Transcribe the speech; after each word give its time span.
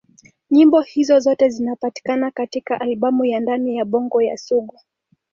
Nyimbo 0.51 0.81
hizo 0.81 1.19
zote 1.19 1.49
zinapatikana 1.49 2.31
katika 2.31 2.81
albamu 2.81 3.25
ya 3.25 3.39
Ndani 3.39 3.75
ya 3.77 3.85
Bongo 3.85 4.21
ya 4.21 4.37
Sugu. 4.37 4.79